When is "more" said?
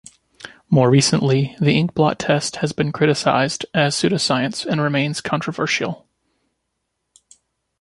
0.71-0.89